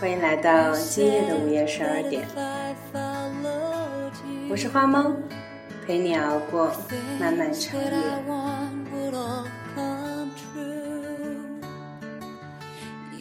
[0.00, 2.24] 欢迎来到今夜的午夜十二点，
[4.48, 5.12] 我是花猫，
[5.84, 6.70] 陪你熬过
[7.18, 7.90] 漫漫长夜。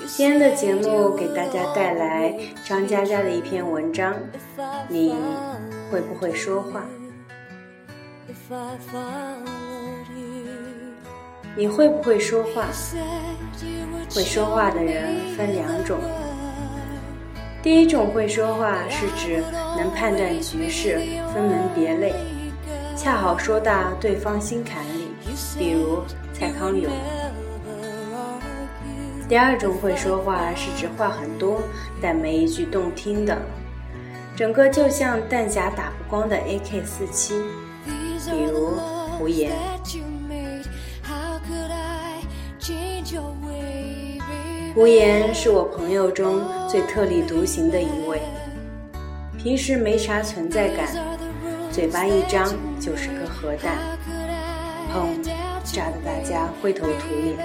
[0.05, 2.31] 今天的节目给大家带来
[2.63, 4.13] 张嘉佳的一篇文章，
[4.87, 5.15] 你
[5.89, 6.85] 会不会说话？
[11.55, 12.67] 你会不会说话？
[14.13, 15.97] 会说话的人分两种。
[17.67, 19.43] 第一种会说话是指
[19.77, 21.01] 能判断局势、
[21.33, 22.13] 分门别类，
[22.95, 25.09] 恰好说到对方心坎里，
[25.59, 26.01] 比如
[26.33, 26.89] 蔡康永。
[29.27, 31.59] 第二种会说话是指话很多，
[32.01, 33.37] 但没一句动听的，
[34.33, 37.41] 整个就像弹夹打不光的 AK-47，
[38.31, 38.77] 比如
[39.19, 39.51] 胡言。
[44.77, 46.39] 胡言是我朋友中
[46.69, 48.21] 最特立独行的一位，
[49.35, 50.87] 平时没啥存在感，
[51.71, 52.47] 嘴巴一张
[52.79, 53.75] 就是颗核弹，
[54.93, 55.19] 砰，
[55.63, 57.35] 炸得大家灰头土脸。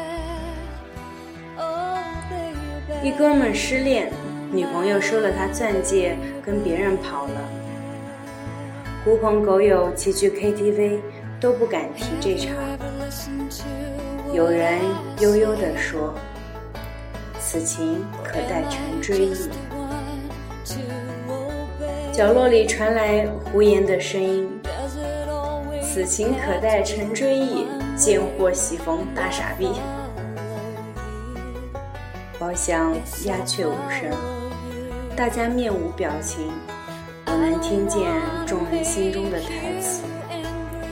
[3.02, 4.12] 一哥们失恋，
[4.52, 7.48] 女朋友收了他钻戒，跟别人跑了，
[9.06, 10.98] 狐朋狗友齐聚 KTV，
[11.40, 12.52] 都不敢提这茬。
[14.34, 14.80] 有人
[15.20, 16.12] 悠悠地说。
[17.52, 19.36] 此情可待成追忆。
[22.10, 24.48] 角落里传来胡言的声音
[25.84, 29.68] ：“此情可待成追忆，贱货喜逢大傻逼。”
[32.40, 32.94] 包厢
[33.26, 34.10] 鸦雀无声，
[35.14, 36.50] 大家面无表情，
[37.26, 38.10] 我能听见
[38.46, 40.00] 众人心中的台词：“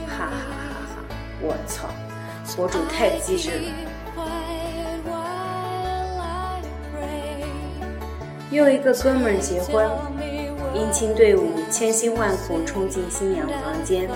[0.07, 1.03] 哈哈哈哈！
[1.41, 1.89] 我操，
[2.55, 3.65] 博主太机智了。”
[8.51, 9.89] 又一个哥们儿结婚，
[10.75, 14.09] 迎亲队伍千辛万苦冲进新娘房间，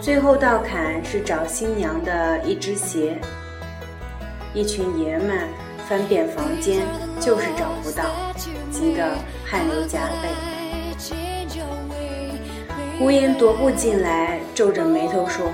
[0.00, 3.18] 最后到坎是找新娘的一只鞋。
[4.54, 5.40] 一群爷们
[5.88, 6.86] 翻遍房间，
[7.18, 8.04] 就是找不到，
[8.70, 10.28] 急得汗流浃背。
[12.96, 15.50] 胡言踱步进来，皱着眉头说：“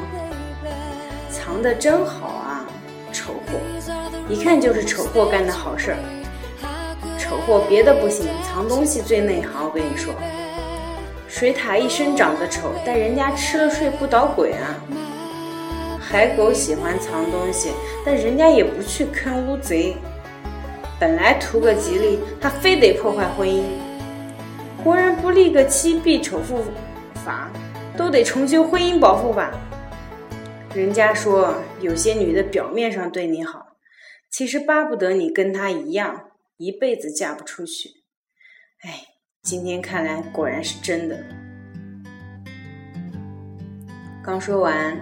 [1.32, 2.66] 藏得真好啊，
[3.14, 3.58] 丑货！
[4.28, 5.98] 一看就是丑货干的好事儿。”
[7.32, 9.64] 丑货别的不行，藏东西最内行。
[9.64, 10.12] 我跟你说，
[11.26, 14.76] 水獭一身长得丑，但人家吃了睡不倒鬼啊。
[15.98, 17.70] 海狗喜欢藏东西，
[18.04, 19.96] 但人家也不去坑乌贼。
[21.00, 23.62] 本来图个吉利，他非得破坏婚姻。
[24.84, 26.62] 国人不立个妻避丑妇
[27.24, 27.50] 法，
[27.96, 29.50] 都得重修婚姻保护法。
[30.74, 33.68] 人家说有些女的表面上对你好，
[34.30, 36.24] 其实巴不得你跟她一样。
[36.62, 37.88] 一辈子嫁不出去，
[38.82, 39.02] 哎，
[39.42, 41.18] 今天看来果然是真的。
[44.22, 44.96] 刚说完，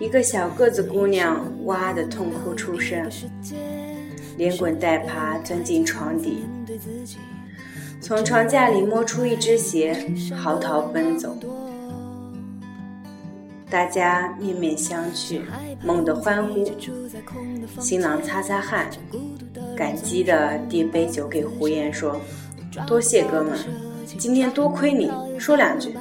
[0.00, 3.08] 一个小个子姑娘哇的痛哭出声，
[4.36, 6.44] 连滚带爬钻进床底，
[8.00, 9.94] 从床架里摸出一只鞋，
[10.34, 11.38] 嚎啕奔走。
[13.70, 15.42] 大家面面相觑，
[15.80, 16.66] 猛地欢呼。
[17.80, 18.90] 新郎擦擦汗，
[19.76, 22.20] 感激的递杯酒给胡言，说
[22.86, 23.58] ：“多谢哥们，
[24.18, 25.94] 今天多亏你，说两句。”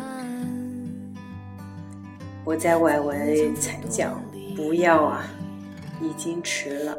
[2.44, 4.19] 我在外围惨叫
[4.55, 5.31] ：“不要啊，
[6.01, 6.97] 已经迟了。”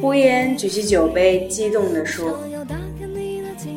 [0.00, 2.38] 胡言举起酒杯，激动地说：“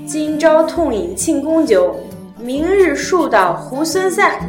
[0.07, 2.00] 今朝痛饮庆功酒，
[2.40, 4.40] 明日树倒猢狲散。”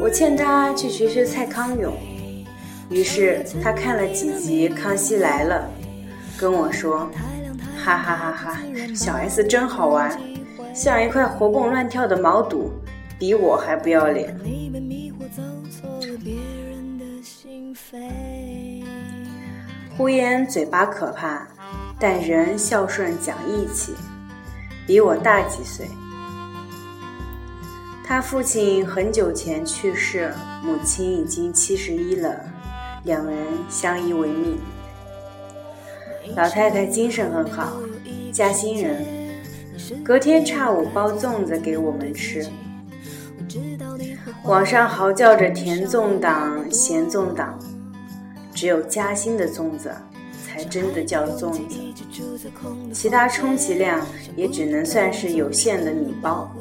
[0.00, 1.94] 我劝他去学学蔡康永，
[2.90, 5.68] 于是他看了几集《康熙来了》，
[6.40, 7.10] 跟我说
[7.76, 8.58] ：“哈哈哈哈，
[8.94, 10.18] 小 S 真好玩，
[10.74, 12.70] 像一块活蹦乱跳的毛肚，
[13.18, 14.36] 比我还不要脸。”
[19.96, 21.46] 胡言嘴巴可怕，
[21.98, 23.92] 但人孝顺讲义气，
[24.86, 25.86] 比我大几岁。
[28.10, 30.34] 他父亲很久前去世，
[30.64, 32.44] 母亲已经七十一了，
[33.04, 34.58] 两人相依为命。
[36.34, 37.76] 老太太精神很好，
[38.32, 39.06] 嘉兴人，
[40.02, 42.44] 隔天差五包粽子给我们吃。
[44.42, 47.56] 网上嚎叫着甜粽党、咸粽党，
[48.52, 49.94] 只有嘉兴的粽子
[50.44, 51.60] 才真的叫粽子，
[52.92, 54.04] 其他充其量
[54.34, 56.52] 也只能算是有限的米包。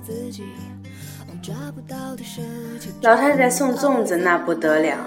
[3.01, 4.97] 老太太送粽子那不得了，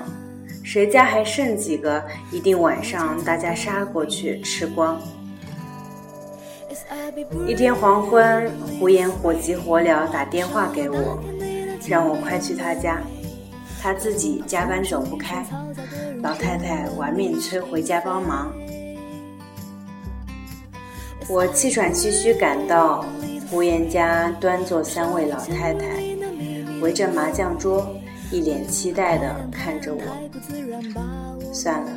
[0.65, 5.01] 谁家还剩几个，一定晚上大家杀过去吃光。
[7.47, 11.23] 一天黄昏，胡言火急火燎打电话给我，
[11.87, 13.01] 让我快去他家。
[13.81, 15.45] 他自己加班走不开，
[16.23, 18.51] 老太太玩命催回家帮忙。
[21.29, 23.05] 我气喘吁吁赶到
[23.51, 25.87] 胡言家，端坐三位老太太，
[26.83, 27.89] 围着麻将桌，
[28.31, 30.01] 一脸期待地看着我。
[31.53, 31.91] 算了，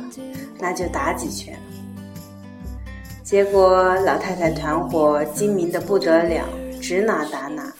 [0.58, 1.58] 那就打几拳。
[3.24, 6.44] 结果老太太团伙精明的不得了，
[6.80, 7.74] 指哪打哪，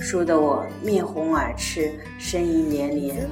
[0.00, 3.28] 输得我面红耳赤，呻吟连连。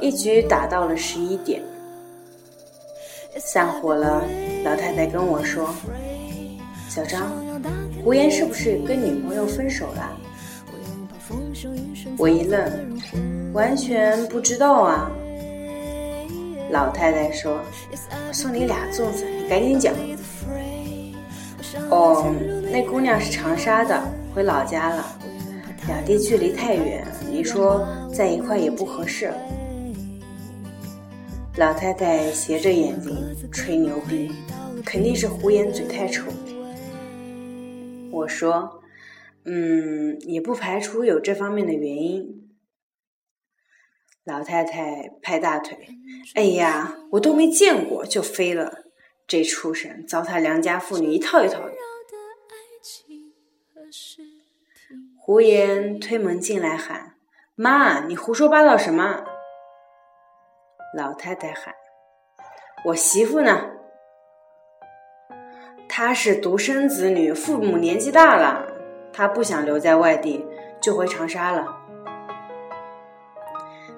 [0.00, 1.62] 一局打到了十一点，
[3.38, 4.22] 散伙了。
[4.64, 5.74] 老太太跟我说
[6.90, 7.32] ：“小张，
[8.04, 10.12] 胡言是不是跟女朋友分手了？”
[12.18, 12.70] 我一愣，
[13.52, 15.10] 完全不知道啊。
[16.70, 17.60] 老太太说
[18.28, 19.94] ：“我送你俩粽子，你赶紧讲。”
[21.90, 22.32] 哦，
[22.70, 24.02] 那姑娘是长沙的，
[24.34, 25.06] 回老家了，
[25.86, 29.32] 两地距离太远，你说在一块也不合适。
[31.56, 33.14] 老太太斜着眼睛
[33.50, 34.32] 吹牛逼，
[34.84, 36.24] 肯定是胡言嘴太丑。
[38.10, 38.70] 我说
[39.44, 42.48] ：“嗯，也不排除有这方面的原因。”
[44.24, 45.76] 老太太拍大腿
[46.36, 48.84] ：“哎呀，我都没见过就飞了，
[49.26, 51.72] 这畜生糟蹋良家妇女一套一套的。”
[55.18, 57.16] 胡言推门进来喊
[57.54, 59.24] ：“妈，你胡说八道什么？”
[60.96, 61.74] 老太太喊
[62.86, 63.70] ：“我媳妇呢？
[65.88, 68.71] 她是独生子女，父母年纪大了，
[69.12, 70.44] 他不想留在外地，
[70.80, 71.78] 就回长沙了。”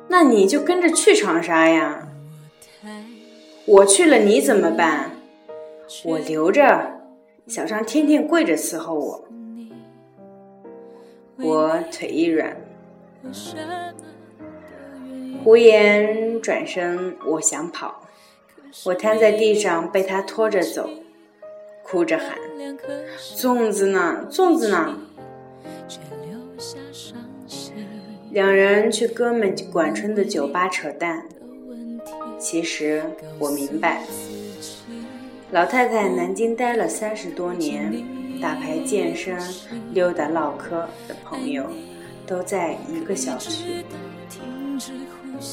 [0.09, 2.09] 那你就跟着去长沙呀！
[3.67, 5.11] 我去了你怎么办？
[6.05, 7.01] 我留着，
[7.47, 9.25] 小张天天跪着伺候我。
[11.39, 12.57] 我腿一软，
[15.43, 18.03] 胡言转身，我想跑，
[18.85, 20.89] 我瘫在地上被他拖着走，
[21.83, 22.39] 哭着喊
[23.37, 24.27] ：“粽子呢？
[24.31, 24.99] 粽子呢？”
[28.31, 31.25] 两人去哥们管春的酒吧扯淡。
[32.39, 33.03] 其实
[33.39, 34.05] 我明白，
[35.53, 38.05] 老太太南京待了三十多年，
[38.41, 39.39] 打牌、健身、
[39.93, 41.67] 溜达、唠嗑的朋友
[42.27, 43.85] 都在一个小区。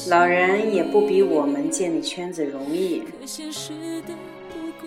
[0.08, 3.02] 老人也不比我们建立圈子容易，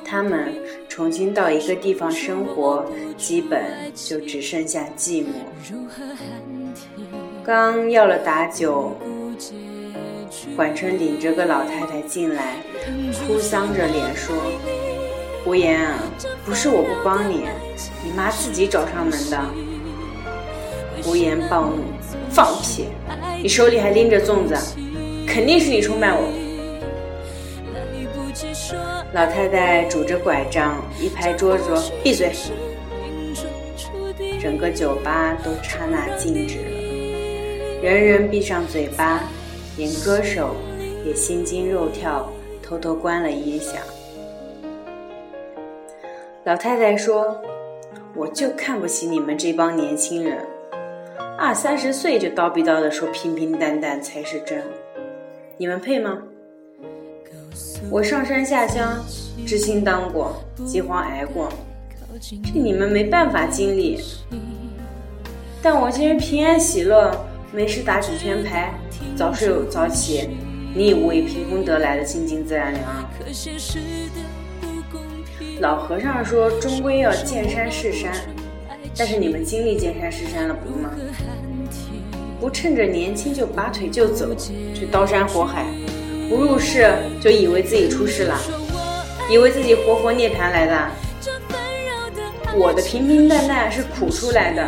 [0.06, 0.54] 他们
[0.88, 2.86] 重新到一个地方生活，
[3.18, 3.64] 基本
[3.96, 5.28] 就只剩下寂寞。
[7.44, 8.96] 刚要了打酒，
[10.56, 12.58] 管春领着个老太太进来，
[13.28, 14.36] 哭丧着脸说
[15.44, 15.82] ：“胡言，
[16.46, 17.46] 不是我不帮你，
[18.04, 19.42] 你妈自己找上门的。”
[21.04, 21.84] 胡言暴怒
[22.30, 22.86] ：“放屁！
[23.42, 24.56] 你手里还拎着粽子，
[25.28, 26.28] 肯定是你出卖我！”
[29.16, 32.34] 老太太拄着拐杖，一拍桌子说：“闭嘴！”
[34.38, 37.82] 整个酒吧都刹那静止了。
[37.82, 39.24] 人人闭上嘴巴，
[39.78, 40.54] 连歌手
[41.06, 42.30] 也心惊肉跳，
[42.62, 43.82] 偷偷关了音响。
[46.44, 47.42] 老太太说
[48.14, 50.46] ：“我就看不起你们这帮年轻人，
[51.38, 54.62] 二三十岁就叨逼叨的说平平淡淡才是真，
[55.56, 56.22] 你们配吗？
[57.90, 59.04] 我上山下乡，
[59.46, 61.50] 知青当过，饥荒挨过，
[62.20, 64.02] 这你们没办法经历。
[65.62, 67.16] 但我今日平安喜乐。”
[67.54, 68.74] 没事打几圈牌，
[69.16, 70.30] 早睡早起，
[70.76, 72.84] 你以为凭空得来的清净自然凉？
[75.62, 78.12] 老和尚说，终归要见山是山，
[78.98, 80.90] 但是你们经历见山是山了，不吗？
[82.42, 85.66] 不趁着年轻就拔腿就走，去刀山火海，
[86.30, 88.40] 不入世就以为自己出世了，
[89.30, 90.90] 以为自己活佛涅槃来的。
[92.56, 94.68] 我的平平淡淡是苦出来的，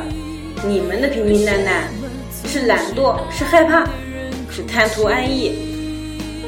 [0.66, 1.90] 你们的平平淡淡。
[2.46, 3.86] 是懒惰，是害怕，
[4.50, 5.52] 是贪图安逸，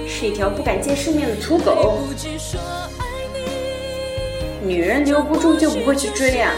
[0.07, 1.99] 是一条不敢见世面的土狗。
[4.63, 6.53] 女人留不住就不会去追呀，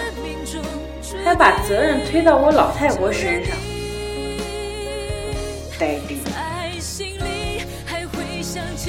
[1.23, 3.57] 还把责任推到我老太婆身上，
[5.79, 6.20] 呆逼。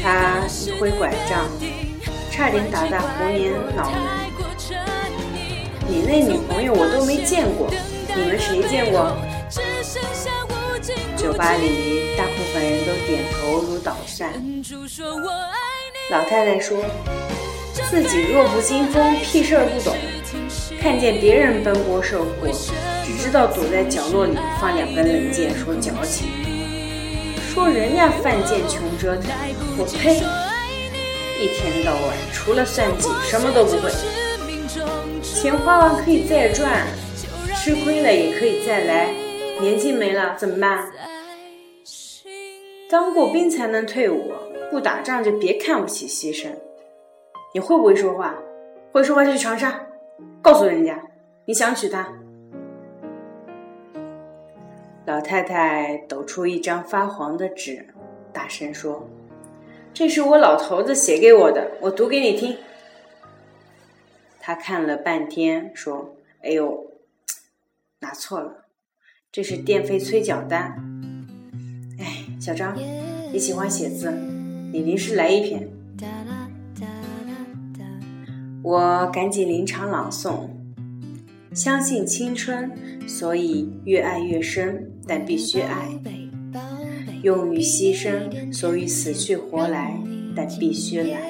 [0.03, 1.49] 他一挥拐杖，
[2.31, 4.01] 差点打在胡年脑门。
[5.87, 7.71] 你那女朋友我都没见过，
[8.17, 9.17] 你们谁见过？
[11.17, 14.33] 酒吧里大部分人都点头如捣蒜。
[16.11, 16.85] 老太太说
[17.89, 19.95] ：“自己弱不禁风，屁事儿不懂，
[20.81, 22.49] 看见别人奔波受苦，
[23.07, 26.27] 只知道躲在角落里放两根冷箭，说矫情，
[27.53, 29.31] 说人家犯贱穷折腾。
[29.77, 30.17] 我呸！
[31.39, 33.91] 一天到晚除了算计什么都不会，
[35.23, 36.87] 钱花完可以再赚，
[37.55, 39.13] 吃亏了也可以再来。
[39.61, 40.91] 年纪没了怎么办？
[42.89, 44.33] 当过兵才能退伍。”
[44.73, 46.49] 不打仗就别看不起牺牲。
[47.53, 48.35] 你会不会说话？
[48.91, 49.79] 会说话就去长沙，
[50.41, 50.99] 告诉人家
[51.45, 52.09] 你想娶她。
[55.05, 57.87] 老太太抖出一张发黄的纸，
[58.33, 59.09] 大声说
[59.93, 62.57] ：“这是我老头子写给我的，我读给你听。”
[64.41, 66.87] 他看了半天，说：“哎呦，
[68.01, 68.67] 拿错了，
[69.31, 70.77] 这是电费催缴单。
[71.99, 72.77] 哎，小张，
[73.33, 74.13] 你喜欢写字。”
[74.73, 75.69] 你临时来一篇，
[78.63, 80.49] 我赶紧临场朗诵。
[81.53, 82.73] 相信青春，
[83.07, 85.99] 所以越爱越深，但必须爱；
[87.23, 89.97] 勇于牺牲，所以死去活来，
[90.35, 91.21] 但必须来。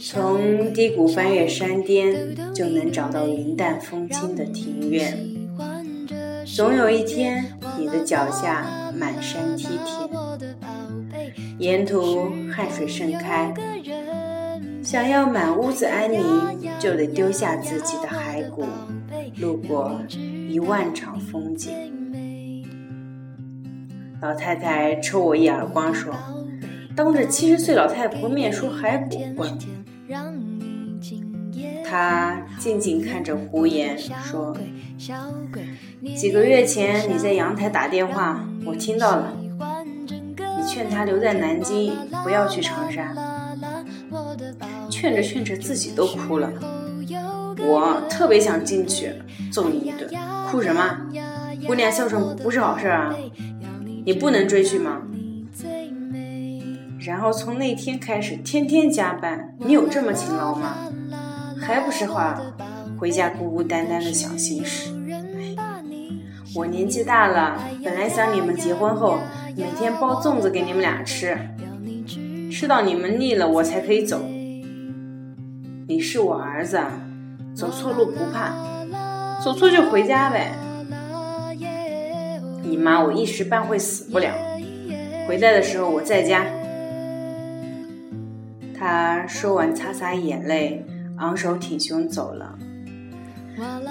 [0.00, 5.18] 从低谷翻越山巅，就能找到云淡风轻的庭院。
[6.46, 7.44] 总有一天，
[7.78, 10.10] 你的脚下满山梯田。
[11.58, 13.52] 沿途汗水盛开，
[14.82, 16.22] 想要满屋子安宁，
[16.78, 18.64] 就得丢下自己的骸骨，
[19.36, 20.00] 路过
[20.50, 21.72] 一万场风景。
[24.20, 26.12] 老太太抽我一耳光，说
[26.96, 29.56] ：“当着七十岁老太婆面说骸骨，滚！”
[31.88, 34.56] 她静静看着胡言，说
[36.16, 39.32] ：“几个月前你在阳台打电话，我听到了。”
[40.58, 43.14] 你劝他留在南京，不要去长沙。
[44.90, 46.52] 劝着劝着，自己都哭了。
[47.62, 49.12] 我特别想进去
[49.52, 50.10] 揍你一顿，
[50.50, 50.98] 哭什么？
[51.66, 53.14] 姑娘孝顺不是好事啊！
[54.04, 55.02] 你不能追去吗？
[56.98, 59.54] 然后从那天开始，天天加班。
[59.58, 60.76] 你有这么勤劳吗？
[61.60, 62.40] 还不是话，
[62.98, 64.90] 回家孤孤单单的想心事。
[66.54, 69.18] 我年纪大了，本来想你们结婚后。
[69.56, 71.36] 每天包粽子给你们俩吃，
[72.50, 74.18] 吃到你们腻了，我才可以走。
[75.86, 76.80] 你是我儿子，
[77.54, 78.54] 走错路不怕，
[79.42, 80.52] 走错就回家呗。
[82.62, 84.34] 你妈我一时半会死不了，
[85.26, 86.44] 回来的时候我在家。
[88.78, 90.84] 他说完，擦擦眼泪，
[91.16, 92.54] 昂首挺胸走了。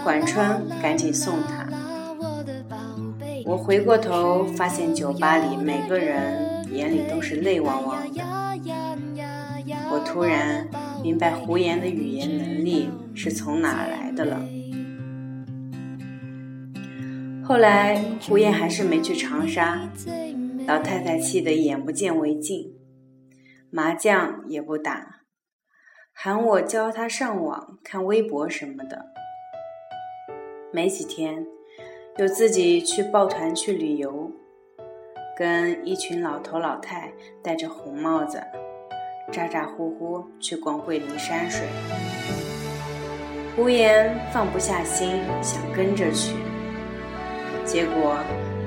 [0.04, 1.68] 管春赶紧送他。
[3.46, 8.24] 我回过头，发现酒吧里每个人眼里都是泪汪汪的。
[9.92, 10.68] 我突然
[11.04, 14.40] 明白胡言的语言能力是从哪来的了。
[17.50, 19.90] 后来胡言还是没去长沙，
[20.68, 22.76] 老太太气得眼不见为净，
[23.72, 25.22] 麻将也不打，
[26.14, 29.04] 喊我教她上网看微博什么的。
[30.72, 31.44] 没几天。
[32.18, 34.32] 又自己去抱团去旅游，
[35.36, 38.44] 跟一群老头老太戴着红帽子，
[39.32, 41.66] 咋咋呼呼去逛桂林山水。
[43.56, 46.36] 胡言放不下心，想跟着去，
[47.72, 48.18] 结果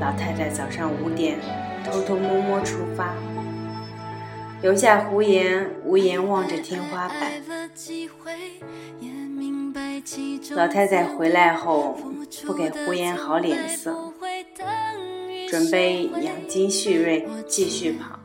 [0.00, 1.36] 老太太早上五点
[1.84, 3.12] 偷偷摸摸出发，
[4.62, 7.32] 留下胡言无言望着天花板。
[10.54, 11.98] 老太太回来后。
[12.46, 13.94] 不给胡言好脸色，
[15.50, 18.18] 准备养精蓄锐，继续跑。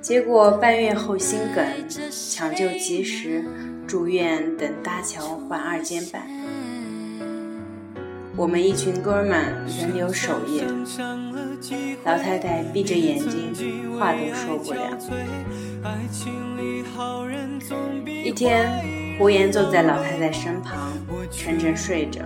[0.00, 1.62] 结果半月后心梗，
[2.10, 3.44] 抢救及时，
[3.86, 6.22] 住院等搭桥换二尖瓣。
[8.36, 10.62] 我们一群哥们轮流守夜，
[12.04, 14.80] 老太太闭着眼睛，话都说不了。
[18.24, 18.70] 一天。
[19.18, 20.92] 胡言坐在老太太身旁，
[21.32, 22.20] 沉沉睡着。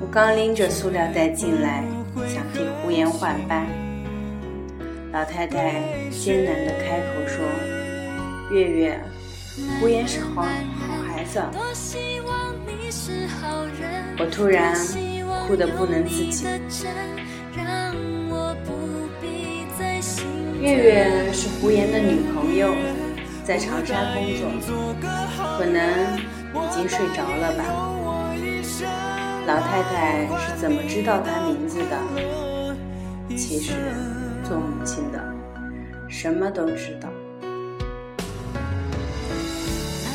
[0.00, 1.84] 我刚拎着塑料袋进来，
[2.26, 3.64] 想替胡言换班。
[5.12, 7.44] 老太太艰难地开口说
[8.50, 9.00] ：“月月，
[9.80, 10.48] 胡言是好好
[11.06, 11.40] 孩子。”
[14.18, 14.74] 我突然
[15.46, 16.46] 哭得不能自己。
[20.60, 22.74] 月月是胡言的女朋友。
[23.44, 24.26] 在长沙工
[24.60, 24.94] 作，
[25.56, 25.80] 可能
[26.52, 27.64] 已经睡着了吧。
[29.46, 31.96] 老太太是怎么知道他名字的？
[33.34, 33.72] 其实，
[34.44, 35.18] 做母亲的
[36.10, 37.08] 什么都知道。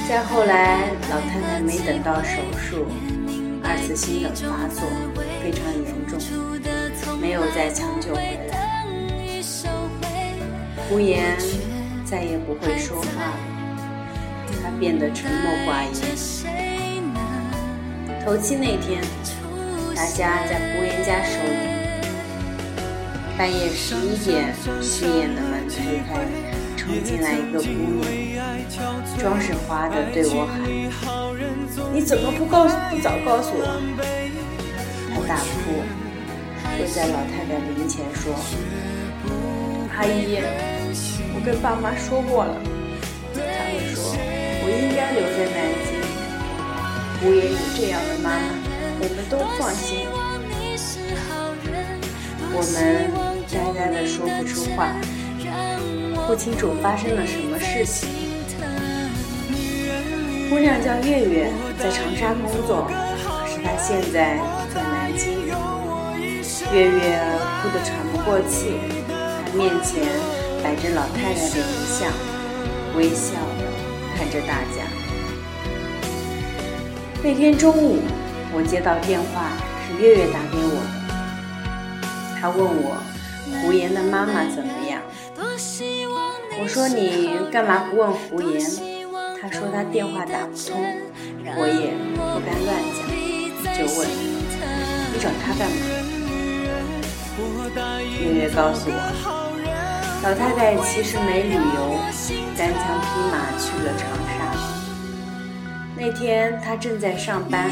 [0.07, 2.85] 再后来，老太太没等到手术，
[3.63, 4.83] 二次心梗发作，
[5.41, 6.19] 非常严重，
[7.19, 8.85] 没有再抢救回来。
[10.87, 11.37] 胡言
[12.05, 13.37] 再也不会说话了，
[14.61, 15.95] 他变得沉默寡言。
[18.23, 19.01] 头七那天，
[19.95, 21.73] 大家在胡言家守灵。
[23.35, 26.21] 半夜十一点，虚掩的门推开，
[26.77, 28.32] 冲进来一个姑娘，
[29.19, 30.61] 妆是花的，对我喊
[31.93, 33.65] ：“你怎么不告诉，不早告诉我？”
[35.13, 35.83] 他大哭，
[36.77, 38.33] 跪在老太太灵前说
[39.95, 40.39] ：“阿姨，
[41.35, 42.55] 我跟爸妈说过了，
[43.33, 43.39] 他
[43.71, 44.01] 们说
[44.63, 46.01] 我应该留在南京。”
[47.25, 48.35] 我也有这样的妈妈，
[48.99, 50.05] 我们都放心。
[52.55, 52.75] 我们
[53.49, 54.91] 呆呆的说不出话，
[56.27, 58.22] 不清楚发生了什么事情。
[60.49, 64.37] 姑娘叫月月，在长沙工作，可是她现在
[64.73, 65.43] 在南京。
[66.73, 67.19] 月月
[67.61, 68.73] 哭得喘不过气，
[69.07, 70.03] 她面前
[70.63, 72.11] 摆着老太太的遗像，
[72.95, 73.63] 微笑的
[74.15, 74.85] 看着大家。
[77.23, 77.99] 那天中午，
[78.53, 79.51] 我接到电话，
[79.87, 80.91] 是月月打给我的。
[82.39, 82.97] 她问我
[83.61, 85.01] 胡言的妈妈怎么样。
[86.61, 88.92] 我说你干嘛不问胡言？
[89.43, 90.71] 他说他电话打不通。
[91.57, 93.03] 我也不敢乱讲，
[93.75, 95.75] 就问你找他干嘛？
[97.99, 98.95] 月月告诉我，
[100.23, 101.99] 老太太其实没旅游，
[102.55, 104.39] 单枪匹马去了长沙。
[105.97, 107.69] 那天他正在上班，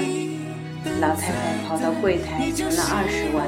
[1.00, 3.48] 老太太跑到柜台存了二十万。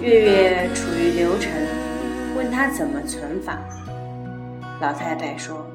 [0.00, 1.50] 月月处于流程，
[2.36, 3.58] 问他怎么存法。
[4.80, 5.66] 老太太说：“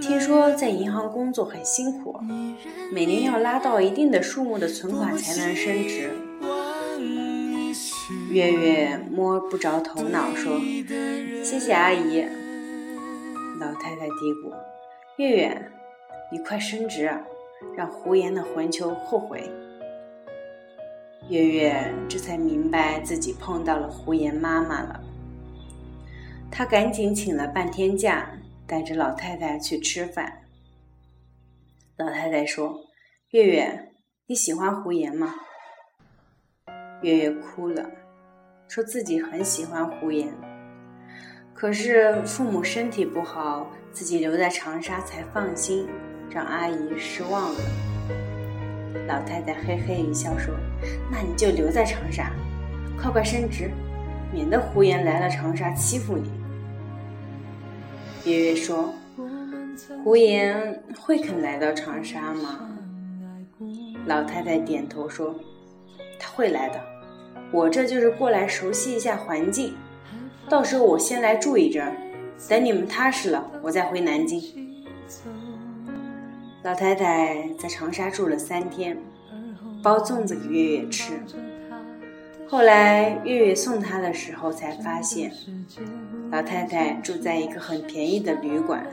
[0.00, 2.18] 听说在银行工作很辛苦，
[2.92, 6.10] 每年要拉到一定的数目的存款才能升职。”
[8.30, 10.58] 月月摸不着头脑说
[11.44, 12.24] ：“谢谢阿姨。”
[13.60, 14.52] 老太太嘀咕。
[15.16, 15.70] 月月，
[16.32, 17.12] 你快升职，
[17.76, 19.50] 让胡言的混球后悔。
[21.28, 25.00] 月月这才明白自己碰到了胡言妈妈了，
[26.50, 28.30] 他赶紧请了半天假，
[28.70, 30.42] 带着老太太去吃饭。
[31.96, 32.86] 老太太说
[33.30, 33.90] ：“月月，
[34.26, 35.34] 你喜欢胡言吗？”
[37.02, 37.90] 月月哭了，
[38.68, 40.32] 说自己很喜欢胡言。
[41.52, 45.88] 可是父母身体不好，自己留在长沙才放心，
[46.30, 47.60] 让阿姨失望了。
[49.08, 50.54] 老太太嘿嘿一笑说
[51.10, 52.30] ：“那你就留在长沙，
[52.96, 53.68] 快快升职，
[54.32, 56.30] 免得胡言来了长沙欺负你。”
[58.24, 58.92] 月月说
[60.04, 62.68] ：“胡言会肯来到长沙吗？”
[64.06, 65.34] 老太太点头说
[66.18, 66.80] ：“他会来的，
[67.50, 69.74] 我这就是过来熟悉一下环境。”
[70.48, 71.94] 到时候我先来住一阵，
[72.48, 74.42] 等你们踏实了，我再回南京。
[76.62, 78.98] 老太太在长沙住了三天，
[79.82, 81.14] 包粽子给月月吃。
[82.48, 85.32] 后来月月送她的时候，才发现
[86.30, 88.86] 老太太住在一个很便宜的旅馆，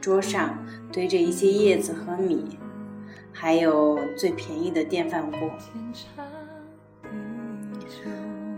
[0.00, 0.58] 桌上
[0.92, 2.58] 堆着一些叶子和米，
[3.32, 5.48] 还有最便宜的电饭锅。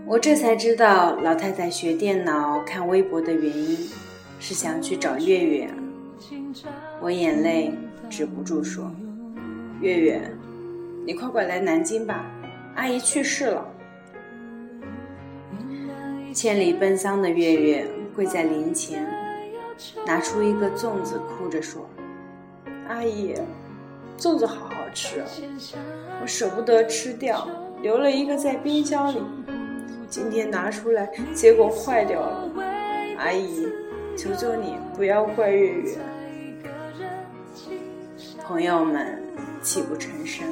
[0.06, 3.76] 我这才知道，老太太学电脑、看微博的原因，
[4.40, 5.68] 是想去找月月。
[7.02, 7.74] 我眼泪
[8.08, 8.90] 止不住，说
[9.82, 10.18] ：“月月，
[11.04, 12.24] 你快快来南京吧，
[12.74, 13.68] 阿姨去世了。”
[16.32, 17.86] 千里奔丧的月月
[18.18, 19.06] 跪在灵前，
[20.04, 21.88] 拿出一个粽子，哭着说
[22.88, 23.32] ：“阿姨，
[24.18, 25.22] 粽子好好吃，
[26.20, 27.46] 我舍不得吃掉，
[27.80, 29.22] 留了一个在冰箱里。”
[30.10, 32.50] 今天拿出来，结果坏掉了。
[33.18, 33.68] 阿姨，
[34.16, 35.96] 求求你不要怪月月。
[38.42, 39.22] 朋友们
[39.62, 40.44] 泣不成声。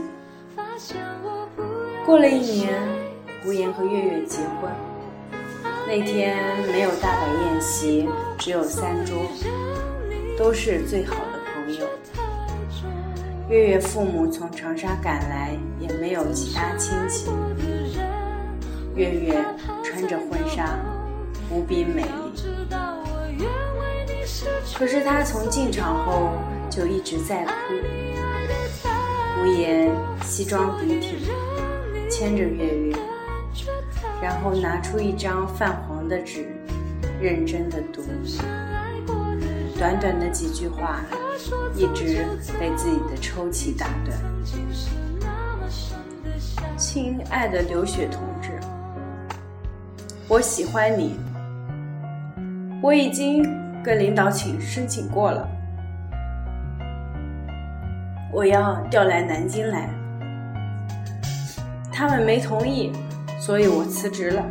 [2.05, 2.73] 过了一年，
[3.43, 4.71] 胡言和月月结婚。
[5.87, 6.37] 那天
[6.73, 9.31] 没有大摆宴席，只有三桌，
[10.37, 11.87] 都是最好的朋友。
[13.49, 17.31] 月月父母从长沙赶来，也没有其他亲戚。
[18.97, 19.45] 月月
[19.85, 20.77] 穿着婚纱，
[21.51, 22.09] 无比美丽。
[24.75, 26.33] 可是她从进场后
[26.69, 27.53] 就一直在哭。
[29.41, 29.89] 无言
[30.25, 31.21] 西装笔挺，
[32.11, 32.86] 牵着月月，
[34.27, 36.49] 然后拿出一张泛黄的纸，
[37.21, 38.03] 认真的读。
[39.79, 41.01] 短短的几句话，
[41.77, 42.27] 一直
[42.59, 44.19] 被自己的抽泣打断。
[46.77, 48.51] 亲爱的刘雪同志，
[50.27, 51.17] 我喜欢你，
[52.83, 53.45] 我已经
[53.81, 55.49] 跟领导请申请过了。
[58.33, 59.89] 我要调来南京来，
[61.93, 62.91] 他们没同意，
[63.39, 64.45] 所以我辞职了。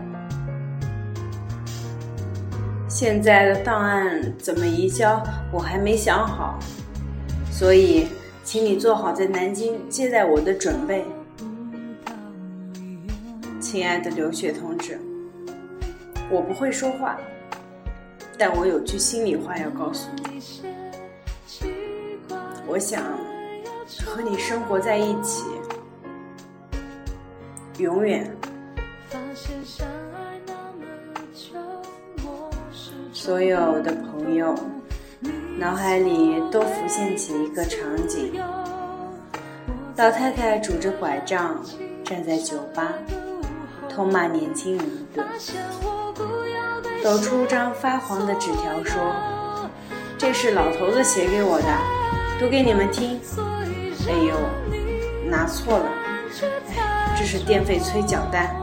[2.87, 5.21] 现在的档案怎么移交，
[5.51, 6.57] 我还没想好，
[7.51, 8.07] 所以
[8.43, 11.05] 请你做好在南京接待我的准备。
[13.59, 14.99] 亲爱的刘雪同志，
[16.29, 17.17] 我不会说话，
[18.37, 20.41] 但我有句心里话要告诉你，
[22.67, 23.03] 我想。
[24.03, 25.43] 和你生活在一起，
[27.77, 28.35] 永远。
[33.11, 34.55] 所有的朋友
[35.57, 38.33] 脑海里都浮现起一个场景：
[39.97, 41.59] 老太太拄着拐杖
[42.03, 42.93] 站在酒吧，
[43.89, 45.25] 痛骂年轻人一顿，
[47.03, 49.13] 抖出张发黄的纸条说
[50.17, 51.67] ：“这是老头子写给我的，
[52.39, 53.19] 读给你们听。”
[54.07, 54.35] 哎呦，
[55.29, 55.89] 拿错了！
[57.17, 58.54] 这是电费催缴单。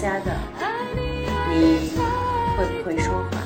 [0.00, 0.30] 家的。
[1.50, 1.90] 你
[2.56, 3.38] 会不会说话？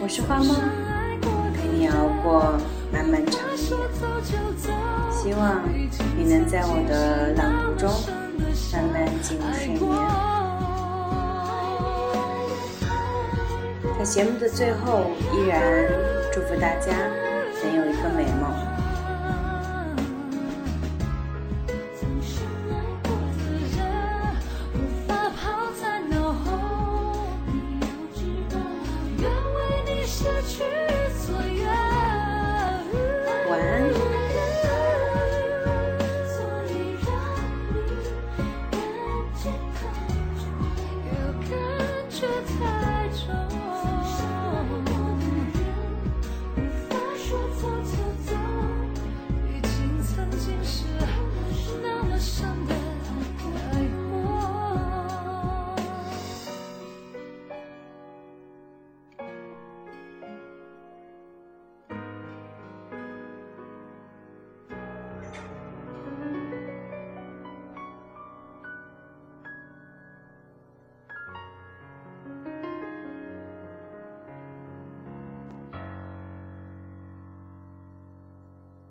[0.00, 0.54] 我是花猫。
[1.54, 2.58] 陪你熬过
[2.92, 3.56] 漫漫长夜，
[5.10, 5.62] 希望
[6.16, 7.90] 你能在我的朗读中
[8.72, 9.80] 慢慢进入睡眠。
[13.98, 15.60] 在节目的最后，依然
[16.32, 16.92] 祝福大家